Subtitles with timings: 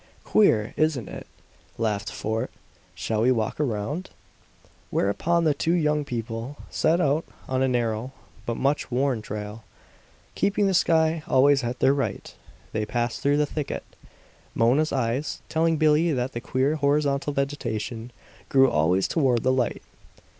[0.23, 1.27] "Queer, isn't it?"
[1.77, 2.49] laughed Fort.
[2.95, 4.09] "Shall we walk around?"
[4.89, 8.11] Whereupon the two young people set out on a narrow,
[8.47, 9.63] but much worn trail.
[10.33, 12.33] Keeping the sky always at their right,
[12.71, 13.83] they passed through the thicket,
[14.55, 18.09] Mona's eyes telling Billie that the queer horizontal vegetation
[18.49, 19.83] grew always toward the light.